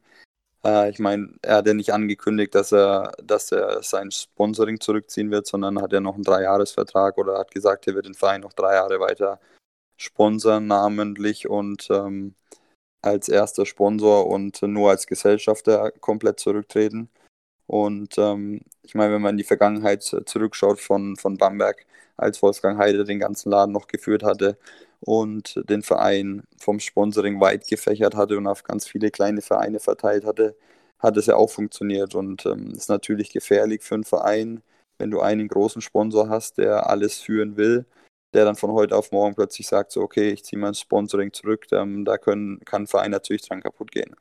Äh, 0.63 0.91
ich 0.91 0.99
meine, 0.99 1.33
er 1.41 1.57
hat 1.57 1.67
ja 1.67 1.73
nicht 1.73 1.91
angekündigt, 1.93 2.55
dass 2.55 2.71
er, 2.71 3.13
dass 3.23 3.51
er 3.51 3.83
sein 3.83 4.11
Sponsoring 4.11 4.79
zurückziehen 4.79 5.31
wird, 5.31 5.47
sondern 5.47 5.81
hat 5.81 5.93
ja 5.93 6.01
noch 6.01 6.15
einen 6.15 6.23
Dreijahresvertrag 6.23 7.17
oder 7.17 7.39
hat 7.39 7.51
gesagt, 7.51 7.87
er 7.87 7.95
wird 7.95 8.05
den 8.07 8.15
Verein 8.15 8.41
noch 8.41 8.53
drei 8.53 8.75
Jahre 8.75 8.99
weiter 8.99 9.39
sponsern, 9.97 10.67
namentlich 10.67 11.49
und 11.49 11.89
ähm, 11.91 12.35
als 13.01 13.29
erster 13.29 13.65
Sponsor 13.65 14.27
und 14.27 14.61
nur 14.63 14.91
als 14.91 15.07
Gesellschafter 15.07 15.91
komplett 16.01 16.39
zurücktreten. 16.39 17.09
Und 17.67 18.17
ähm, 18.19 18.61
ich 18.83 18.95
meine, 18.95 19.13
wenn 19.13 19.21
man 19.23 19.31
in 19.35 19.37
die 19.39 19.43
Vergangenheit 19.45 20.03
zurückschaut 20.03 20.79
von, 20.81 21.17
von 21.17 21.37
Bamberg, 21.37 21.85
als 22.17 22.41
Wolfgang 22.41 22.77
Heide 22.79 23.03
den 23.05 23.19
ganzen 23.19 23.51
Laden 23.51 23.71
noch 23.71 23.87
geführt 23.87 24.23
hatte 24.23 24.57
und 25.01 25.61
den 25.69 25.83
Verein 25.83 26.43
vom 26.57 26.79
Sponsoring 26.79 27.39
weit 27.39 27.67
gefächert 27.67 28.15
hatte 28.15 28.37
und 28.37 28.47
auf 28.47 28.63
ganz 28.63 28.87
viele 28.87 29.11
kleine 29.11 29.41
Vereine 29.41 29.79
verteilt 29.79 30.25
hatte, 30.25 30.55
hat 30.99 31.17
es 31.17 31.27
ja 31.27 31.35
auch 31.35 31.49
funktioniert 31.49 32.15
und 32.15 32.45
ähm, 32.45 32.71
ist 32.71 32.89
natürlich 32.89 33.31
gefährlich 33.31 33.83
für 33.83 33.95
einen 33.95 34.03
Verein, 34.03 34.63
wenn 34.97 35.11
du 35.11 35.21
einen 35.21 35.47
großen 35.47 35.81
Sponsor 35.81 36.29
hast, 36.29 36.57
der 36.57 36.89
alles 36.89 37.19
führen 37.19 37.57
will, 37.57 37.85
der 38.33 38.45
dann 38.45 38.55
von 38.55 38.71
heute 38.71 38.95
auf 38.95 39.11
morgen 39.11 39.35
plötzlich 39.35 39.67
sagt, 39.67 39.91
so 39.91 40.01
okay, 40.01 40.31
ich 40.31 40.43
ziehe 40.43 40.59
mein 40.59 40.73
Sponsoring 40.73 41.33
zurück, 41.33 41.67
ähm, 41.71 42.05
da 42.05 42.17
können, 42.17 42.59
kann 42.65 42.83
ein 42.83 42.87
Verein 42.87 43.11
natürlich 43.11 43.43
dran 43.47 43.61
kaputt 43.61 43.91
gehen. 43.91 44.15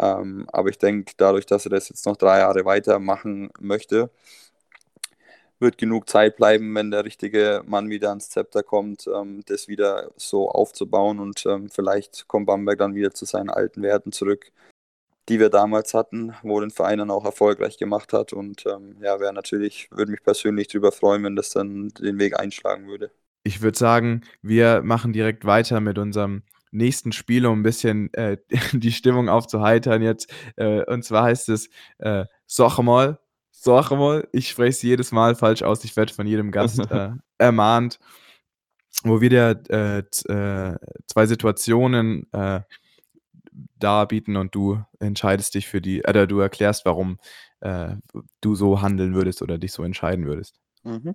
Ähm, 0.00 0.46
aber 0.52 0.70
ich 0.70 0.78
denke, 0.78 1.12
dadurch, 1.16 1.46
dass 1.46 1.66
er 1.66 1.70
das 1.70 1.88
jetzt 1.88 2.06
noch 2.06 2.16
drei 2.16 2.38
Jahre 2.40 2.64
weitermachen 2.64 3.50
möchte, 3.60 4.10
wird 5.60 5.78
genug 5.78 6.08
Zeit 6.08 6.36
bleiben, 6.36 6.74
wenn 6.74 6.90
der 6.90 7.04
richtige 7.04 7.62
Mann 7.66 7.90
wieder 7.90 8.08
ans 8.08 8.30
Zepter 8.30 8.62
kommt, 8.62 9.06
ähm, 9.06 9.42
das 9.46 9.68
wieder 9.68 10.10
so 10.16 10.50
aufzubauen 10.50 11.20
und 11.20 11.44
ähm, 11.46 11.68
vielleicht 11.70 12.26
kommt 12.28 12.46
Bamberg 12.46 12.78
dann 12.78 12.94
wieder 12.94 13.12
zu 13.12 13.26
seinen 13.26 13.50
alten 13.50 13.82
Werten 13.82 14.10
zurück, 14.10 14.50
die 15.28 15.38
wir 15.38 15.50
damals 15.50 15.94
hatten, 15.94 16.34
wo 16.42 16.58
den 16.60 16.70
Verein 16.70 16.98
dann 16.98 17.10
auch 17.10 17.24
erfolgreich 17.24 17.76
gemacht 17.76 18.12
hat 18.12 18.32
und 18.32 18.64
ähm, 18.66 18.96
ja, 19.00 19.20
wäre 19.20 19.34
natürlich, 19.34 19.88
würde 19.90 20.10
mich 20.10 20.22
persönlich 20.22 20.68
darüber 20.68 20.92
freuen, 20.92 21.22
wenn 21.24 21.36
das 21.36 21.50
dann 21.50 21.88
den 21.90 22.18
Weg 22.18 22.40
einschlagen 22.40 22.88
würde. 22.88 23.10
Ich 23.42 23.62
würde 23.62 23.78
sagen, 23.78 24.22
wir 24.42 24.82
machen 24.82 25.12
direkt 25.12 25.44
weiter 25.44 25.80
mit 25.80 25.98
unserem 25.98 26.42
nächsten 26.72 27.12
Spiel, 27.12 27.46
um 27.46 27.60
ein 27.60 27.62
bisschen 27.62 28.12
äh, 28.14 28.38
die 28.72 28.92
Stimmung 28.92 29.28
aufzuheitern 29.28 30.02
jetzt. 30.02 30.32
Äh, 30.56 30.84
und 30.84 31.04
zwar 31.04 31.24
heißt 31.24 31.48
es 31.48 31.68
äh, 31.98 32.24
Sochmol. 32.46 33.18
Sochmol. 33.62 34.26
Ich 34.32 34.48
spreche 34.48 34.70
es 34.70 34.82
jedes 34.82 35.12
Mal 35.12 35.34
falsch 35.34 35.62
aus. 35.62 35.84
Ich 35.84 35.94
werde 35.96 36.14
von 36.14 36.26
jedem 36.26 36.50
Gast 36.50 36.78
äh, 36.90 37.10
ermahnt, 37.38 37.98
wo 39.04 39.20
wir 39.20 39.28
dir 39.28 39.62
äh, 39.68 39.98
äh, 39.98 40.78
zwei 41.06 41.26
Situationen 41.26 42.26
äh, 42.32 42.62
darbieten 43.78 44.36
und 44.36 44.54
du 44.54 44.82
entscheidest 44.98 45.54
dich 45.54 45.68
für 45.68 45.80
die, 45.80 46.02
oder 46.02 46.26
du 46.26 46.38
erklärst, 46.38 46.86
warum 46.86 47.18
äh, 47.60 47.96
du 48.40 48.54
so 48.54 48.80
handeln 48.80 49.14
würdest 49.14 49.42
oder 49.42 49.58
dich 49.58 49.72
so 49.72 49.82
entscheiden 49.82 50.24
würdest. 50.26 50.58
Mhm. 50.84 51.14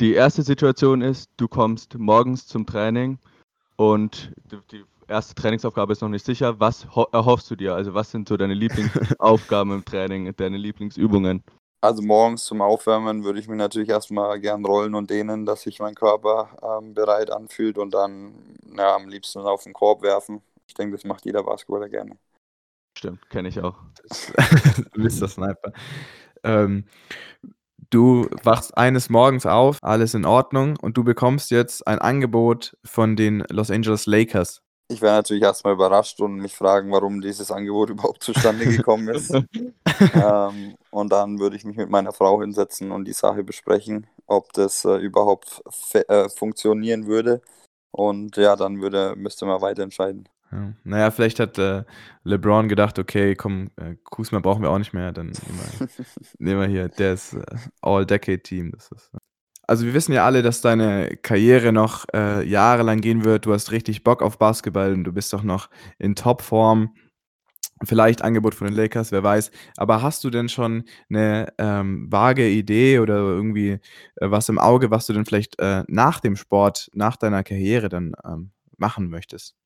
Die 0.00 0.14
erste 0.14 0.42
Situation 0.42 1.02
ist, 1.02 1.30
du 1.36 1.46
kommst 1.46 1.98
morgens 1.98 2.46
zum 2.46 2.64
Training 2.66 3.18
und 3.76 4.32
die, 4.72 4.84
erste 5.08 5.34
Trainingsaufgabe 5.34 5.92
ist 5.92 6.00
noch 6.00 6.08
nicht 6.08 6.24
sicher. 6.24 6.58
Was 6.58 6.94
ho- 6.96 7.08
erhoffst 7.12 7.50
du 7.50 7.56
dir? 7.56 7.74
Also 7.74 7.92
was 7.92 8.10
sind 8.10 8.28
so 8.28 8.36
deine 8.36 8.54
Lieblingsaufgaben 8.54 9.74
im 9.74 9.84
Training, 9.84 10.32
deine 10.36 10.56
Lieblingsübungen? 10.56 11.42
Also 11.82 12.00
morgens 12.00 12.44
zum 12.44 12.62
Aufwärmen 12.62 13.24
würde 13.24 13.40
ich 13.40 13.48
mich 13.48 13.58
natürlich 13.58 13.88
erstmal 13.88 14.38
gern 14.38 14.64
rollen 14.64 14.94
und 14.94 15.10
dehnen, 15.10 15.44
dass 15.44 15.62
sich 15.62 15.80
mein 15.80 15.96
Körper 15.96 16.56
ähm, 16.62 16.94
bereit 16.94 17.32
anfühlt 17.32 17.76
und 17.76 17.92
dann 17.92 18.56
ja, 18.76 18.94
am 18.94 19.08
liebsten 19.08 19.40
auf 19.40 19.64
den 19.64 19.72
Korb 19.72 20.00
werfen. 20.00 20.42
Ich 20.68 20.74
denke, 20.74 20.96
das 20.96 21.04
macht 21.04 21.24
jeder 21.24 21.42
Basketballer 21.42 21.88
gerne. 21.88 22.16
Stimmt, 22.96 23.28
kenne 23.30 23.48
ich 23.48 23.60
auch. 23.60 23.74
Mr. 24.96 25.26
Sniper. 25.26 25.72
Ähm, 26.44 26.84
du 27.90 28.28
wachst 28.44 28.76
eines 28.76 29.10
Morgens 29.10 29.44
auf, 29.44 29.78
alles 29.82 30.14
in 30.14 30.24
Ordnung 30.24 30.76
und 30.80 30.96
du 30.96 31.02
bekommst 31.02 31.50
jetzt 31.50 31.84
ein 31.88 31.98
Angebot 31.98 32.76
von 32.84 33.16
den 33.16 33.44
Los 33.50 33.72
Angeles 33.72 34.06
Lakers. 34.06 34.62
Ich 34.86 35.02
wäre 35.02 35.14
natürlich 35.14 35.42
erstmal 35.42 35.72
überrascht 35.74 36.20
und 36.20 36.36
mich 36.36 36.54
fragen, 36.54 36.92
warum 36.92 37.20
dieses 37.20 37.50
Angebot 37.50 37.90
überhaupt 37.90 38.22
zustande 38.22 38.66
gekommen 38.66 39.08
ist. 39.08 39.34
ähm, 40.14 40.76
und 40.92 41.10
dann 41.10 41.38
würde 41.38 41.56
ich 41.56 41.64
mich 41.64 41.78
mit 41.78 41.88
meiner 41.88 42.12
Frau 42.12 42.40
hinsetzen 42.42 42.92
und 42.92 43.06
die 43.06 43.14
Sache 43.14 43.42
besprechen, 43.42 44.06
ob 44.26 44.52
das 44.52 44.84
äh, 44.84 44.96
überhaupt 44.96 45.62
äh, 45.94 46.28
funktionieren 46.28 47.06
würde. 47.06 47.40
Und 47.90 48.36
ja, 48.36 48.56
dann 48.56 48.82
würde, 48.82 49.14
müsste 49.16 49.46
man 49.46 49.62
weiter 49.62 49.82
entscheiden. 49.82 50.28
Ja. 50.50 50.74
Naja, 50.84 51.10
vielleicht 51.10 51.40
hat 51.40 51.56
äh, 51.56 51.84
LeBron 52.24 52.68
gedacht, 52.68 52.98
okay, 52.98 53.34
komm, 53.34 53.70
äh, 53.76 53.96
Kuzma 54.04 54.40
brauchen 54.40 54.62
wir 54.62 54.70
auch 54.70 54.78
nicht 54.78 54.92
mehr, 54.92 55.12
dann 55.12 55.28
nehmen 55.28 55.60
wir, 55.78 55.88
nehmen 56.38 56.60
wir 56.60 56.68
hier, 56.68 56.88
der 56.88 57.14
ist 57.14 57.32
äh, 57.32 57.42
All-Decade-Team. 57.80 58.72
Also 59.66 59.86
wir 59.86 59.94
wissen 59.94 60.12
ja 60.12 60.26
alle, 60.26 60.42
dass 60.42 60.60
deine 60.60 61.16
Karriere 61.16 61.72
noch 61.72 62.04
äh, 62.12 62.46
jahrelang 62.46 63.00
gehen 63.00 63.24
wird. 63.24 63.46
Du 63.46 63.54
hast 63.54 63.72
richtig 63.72 64.04
Bock 64.04 64.20
auf 64.20 64.36
Basketball 64.36 64.92
und 64.92 65.04
du 65.04 65.12
bist 65.12 65.32
doch 65.32 65.42
noch 65.42 65.70
in 65.98 66.14
Topform. 66.14 66.94
Vielleicht 67.84 68.22
Angebot 68.22 68.54
von 68.54 68.66
den 68.66 68.76
Lakers, 68.76 69.12
wer 69.12 69.22
weiß. 69.22 69.50
Aber 69.76 70.02
hast 70.02 70.24
du 70.24 70.30
denn 70.30 70.48
schon 70.48 70.84
eine 71.08 71.52
ähm, 71.58 72.10
vage 72.10 72.48
Idee 72.48 73.00
oder 73.00 73.16
irgendwie 73.16 73.72
äh, 74.16 74.30
was 74.30 74.48
im 74.48 74.58
Auge, 74.58 74.90
was 74.90 75.06
du 75.06 75.12
denn 75.12 75.24
vielleicht 75.26 75.58
äh, 75.60 75.84
nach 75.88 76.20
dem 76.20 76.36
Sport, 76.36 76.90
nach 76.94 77.16
deiner 77.16 77.42
Karriere 77.42 77.88
dann 77.88 78.14
ähm, 78.24 78.52
machen 78.76 79.08
möchtest? 79.10 79.56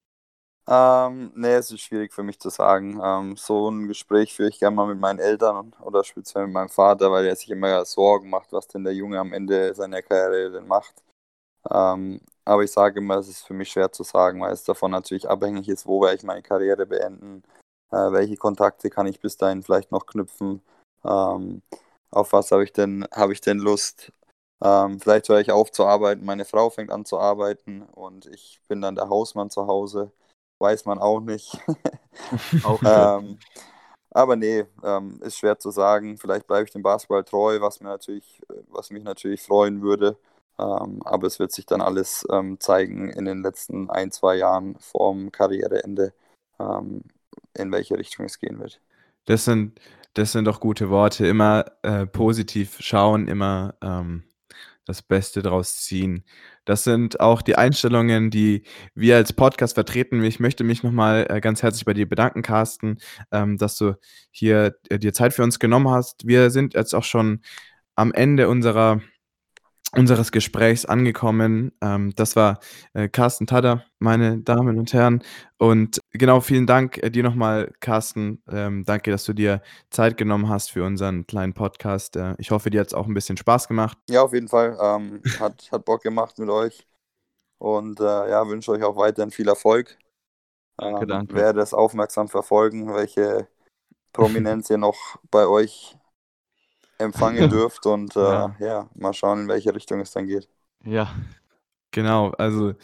Ähm, 0.68 1.32
nee, 1.36 1.54
es 1.54 1.70
ist 1.70 1.82
schwierig 1.82 2.12
für 2.12 2.24
mich 2.24 2.40
zu 2.40 2.48
sagen. 2.50 3.00
Ähm, 3.02 3.36
so 3.36 3.70
ein 3.70 3.86
Gespräch 3.86 4.34
führe 4.34 4.48
ich 4.48 4.58
gerne 4.58 4.74
mal 4.74 4.86
mit 4.88 4.98
meinen 4.98 5.20
Eltern 5.20 5.72
oder 5.80 6.02
speziell 6.02 6.46
mit 6.46 6.54
meinem 6.54 6.68
Vater, 6.68 7.12
weil 7.12 7.24
er 7.26 7.36
sich 7.36 7.50
immer 7.50 7.84
Sorgen 7.84 8.30
macht, 8.30 8.52
was 8.52 8.66
denn 8.66 8.82
der 8.82 8.94
Junge 8.94 9.20
am 9.20 9.32
Ende 9.32 9.74
seiner 9.74 10.02
Karriere 10.02 10.50
denn 10.50 10.66
macht. 10.66 11.04
Ähm, 11.70 12.20
aber 12.44 12.64
ich 12.64 12.72
sage 12.72 13.00
immer, 13.00 13.16
es 13.18 13.28
ist 13.28 13.46
für 13.46 13.54
mich 13.54 13.70
schwer 13.70 13.92
zu 13.92 14.02
sagen, 14.04 14.40
weil 14.40 14.52
es 14.52 14.64
davon 14.64 14.92
natürlich 14.92 15.28
abhängig 15.28 15.68
ist, 15.68 15.86
wo 15.86 16.02
werde 16.02 16.16
ich 16.16 16.24
meine 16.24 16.42
Karriere 16.42 16.86
beenden, 16.86 17.42
äh, 17.90 18.12
welche 18.12 18.36
Kontakte 18.36 18.90
kann 18.90 19.06
ich 19.06 19.20
bis 19.20 19.36
dahin 19.36 19.62
vielleicht 19.62 19.92
noch 19.92 20.06
knüpfen, 20.06 20.62
ähm, 21.04 21.62
auf 22.10 22.32
was 22.32 22.50
habe 22.52 22.64
ich 22.64 22.72
denn, 22.72 23.06
habe 23.12 23.32
ich 23.32 23.40
denn 23.40 23.58
Lust. 23.58 24.12
Ähm, 24.62 25.00
vielleicht 25.00 25.28
höre 25.28 25.40
ich 25.40 25.52
auf 25.52 25.70
zu 25.72 25.84
arbeiten, 25.86 26.24
meine 26.24 26.44
Frau 26.44 26.70
fängt 26.70 26.90
an 26.90 27.04
zu 27.04 27.18
arbeiten 27.18 27.82
und 27.82 28.26
ich 28.26 28.60
bin 28.68 28.80
dann 28.80 28.94
der 28.96 29.08
Hausmann 29.08 29.50
zu 29.50 29.66
Hause 29.66 30.12
weiß 30.58 30.84
man 30.84 30.98
auch 30.98 31.20
nicht. 31.20 31.58
Auch 32.64 32.80
ähm, 32.84 33.38
aber 34.10 34.36
nee, 34.36 34.64
ähm, 34.82 35.20
ist 35.22 35.36
schwer 35.36 35.58
zu 35.58 35.70
sagen. 35.70 36.16
Vielleicht 36.16 36.46
bleibe 36.46 36.64
ich 36.64 36.72
dem 36.72 36.82
Basketball 36.82 37.24
treu, 37.24 37.60
was 37.60 37.80
mir 37.80 37.88
natürlich, 37.88 38.40
was 38.68 38.90
mich 38.90 39.04
natürlich 39.04 39.42
freuen 39.42 39.82
würde. 39.82 40.18
Ähm, 40.58 41.02
aber 41.04 41.26
es 41.26 41.38
wird 41.38 41.52
sich 41.52 41.66
dann 41.66 41.82
alles 41.82 42.26
ähm, 42.32 42.58
zeigen 42.58 43.10
in 43.10 43.26
den 43.26 43.42
letzten 43.42 43.90
ein, 43.90 44.10
zwei 44.10 44.36
Jahren 44.36 44.78
vorm 44.78 45.30
Karriereende, 45.30 46.14
ähm, 46.58 47.02
in 47.56 47.72
welche 47.72 47.98
Richtung 47.98 48.26
es 48.26 48.38
gehen 48.38 48.58
wird. 48.58 48.80
Das 49.26 49.44
sind, 49.44 49.80
Das 50.14 50.32
sind 50.32 50.46
doch 50.46 50.60
gute 50.60 50.88
Worte. 50.88 51.26
Immer, 51.26 51.66
äh, 51.82 52.06
positiv 52.06 52.78
schauen, 52.80 53.28
immer, 53.28 53.74
ähm, 53.82 54.24
das 54.86 55.02
Beste 55.02 55.42
draus 55.42 55.78
ziehen. 55.82 56.24
Das 56.64 56.84
sind 56.84 57.20
auch 57.20 57.42
die 57.42 57.56
Einstellungen, 57.56 58.30
die 58.30 58.62
wir 58.94 59.16
als 59.16 59.32
Podcast 59.34 59.74
vertreten. 59.74 60.22
Ich 60.24 60.40
möchte 60.40 60.64
mich 60.64 60.82
noch 60.82 60.92
mal, 60.92 61.26
äh, 61.28 61.40
ganz 61.40 61.62
herzlich 61.62 61.84
bei 61.84 61.92
dir 61.92 62.08
bedanken, 62.08 62.42
Carsten, 62.42 62.98
ähm, 63.32 63.58
dass 63.58 63.76
du 63.76 63.94
hier, 64.30 64.76
äh, 64.88 64.98
dir 64.98 65.12
Zeit 65.12 65.34
für 65.34 65.42
uns 65.42 65.58
genommen 65.58 65.90
hast. 65.90 66.26
Wir 66.26 66.50
sind 66.50 66.74
jetzt 66.74 66.94
auch 66.94 67.04
schon 67.04 67.42
am 67.96 68.12
Ende 68.12 68.48
unserer 68.48 69.00
unseres 69.96 70.32
Gesprächs 70.32 70.84
angekommen. 70.86 71.72
Ähm, 71.82 72.12
das 72.16 72.36
war, 72.36 72.60
äh, 72.94 73.08
Carsten 73.08 73.46
Tadder, 73.46 73.84
meine 73.98 74.38
Damen 74.40 74.78
und 74.78 74.92
Herren. 74.92 75.22
Und 75.58 76.00
genau, 76.12 76.40
vielen 76.40 76.66
Dank, 76.66 76.98
äh, 77.02 77.10
dir 77.10 77.22
noch 77.22 77.34
mal, 77.34 77.72
Carsten. 77.80 78.42
Ähm, 78.50 78.84
danke, 78.84 79.10
dass 79.10 79.24
du 79.24 79.32
dir 79.32 79.62
Zeit 79.90 80.16
genommen 80.18 80.48
hast 80.48 80.70
für 80.72 80.84
unseren 80.84 81.26
kleinen 81.26 81.54
Podcast. 81.54 82.16
Äh, 82.16 82.34
ich 82.38 82.50
hoffe, 82.50 82.70
dir 82.70 82.80
hat's 82.80 82.94
auch 82.94 83.06
'n 83.08 83.14
bisschen 83.14 83.36
Spaß 83.38 83.68
gemacht. 83.68 83.98
Ja, 84.08 84.22
auf 84.22 84.32
jeden 84.32 84.48
Fall. 84.48 84.76
Ähm, 84.80 85.24
hat 85.38 85.70
hat 85.72 85.84
Bock 85.84 86.02
gemacht 86.02 86.38
mit 86.38 86.48
euch 86.48 86.86
und, 87.58 88.00
äh, 88.00 88.04
ja, 88.30 88.48
wünsche 88.48 88.72
euch 88.72 88.84
auch 88.84 88.96
weiterhin 88.96 89.30
viel 89.32 89.48
Erfolg. 89.48 89.98
Danke, 90.78 91.06
Ähm, 91.06 91.06
danke. 91.06 91.36
werde 91.36 91.60
es 91.62 91.74
aufmerksam 91.74 92.28
verfolgen, 92.28 92.94
welche 92.94 93.48
Prominenz 94.12 94.70
ihr 94.70 94.78
noch 94.78 95.18
bei 95.30 95.46
euch 95.46 95.96
empfangen 96.98 97.48
dürft 97.50 97.86
und, 97.86 98.16
äh, 98.16 98.20
Ja. 98.20 98.56
ja, 98.58 98.90
mal 98.94 99.12
schauen, 99.12 99.42
in 99.42 99.48
welche 99.48 99.74
Richtung 99.74 100.00
es 100.00 100.10
dann 100.12 100.26
geht. 100.26 100.48
Ja. 100.84 101.10
Genau, 101.92 102.30
also, 102.32 102.74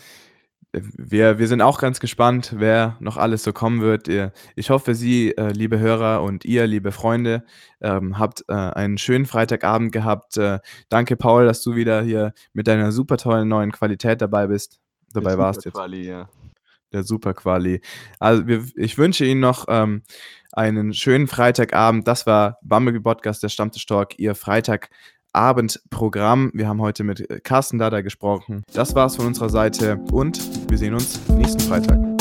wir 0.73 1.39
wir 1.39 1.49
sind 1.49 1.61
auch 1.61 1.79
ganz 1.79 2.01
gespannt, 2.01 2.55
wer 2.57 2.97
noch 2.99 3.19
alles 3.19 3.43
so 3.43 3.53
kommen 3.53 3.83
wird. 3.83 4.09
Ich 4.57 4.71
hoffe, 4.71 4.95
Sie, 4.95 5.37
äh, 5.37 5.53
liebe 5.53 5.79
Hörer 5.79 6.23
und 6.23 6.47
ihr, 6.47 6.67
liebe 6.67 6.93
Freunde, 6.93 7.45
ähm, 7.83 8.19
habt, 8.19 8.45
äh, 8.49 8.55
einen 8.55 8.97
schönen 8.97 9.27
Freitagabend 9.27 9.93
gehabt. 9.93 10.39
Äh, 10.39 10.61
danke, 10.89 11.17
Paul, 11.17 11.45
dass 11.45 11.63
du 11.63 11.75
wieder 11.75 12.03
hier 12.03 12.33
mit 12.55 12.69
deiner 12.69 12.91
super 12.91 13.19
tollen 13.19 13.49
neuen 13.49 13.71
Qualität 13.73 14.23
dabei 14.23 14.47
bist 14.47 14.81
dabei 15.13 15.39
warst 15.39 15.65
jetzt. 15.65 15.75
Superquali, 15.75 16.09
ja. 16.09 16.29
Der 16.93 17.03
Superquali. 17.03 17.81
Also, 18.19 18.47
wir 18.47 18.65
ich 18.77 18.99
wünsche 18.99 19.25
Ihnen 19.25 19.41
noch, 19.41 19.65
ähm, 19.69 20.03
einen 20.53 20.93
schönen 20.93 21.27
Freitagabend. 21.27 22.07
Das 22.07 22.27
war 22.27 22.59
Bumblebee 22.63 23.01
Podcast, 23.01 23.43
der 23.43 23.49
Stammtisch 23.49 23.87
Talk, 23.87 24.19
Ihr 24.19 24.35
Freitagabendprogramm. 24.35 26.51
Wir 26.55 26.69
haben 26.69 26.83
heute 26.83 27.05
mit, 27.05 27.31
äh, 27.31 27.41
Carsten 27.41 27.79
Dada 27.79 28.03
gesprochen. 28.03 28.63
Das 28.73 28.95
war's 28.95 29.17
von 29.17 29.27
unserer 29.27 29.49
Seite 29.49 29.97
und 30.13 30.39
wir 30.71 30.77
sehen 30.79 30.95
uns 30.95 31.19
nächsten 31.31 31.61
Freitag. 31.61 32.12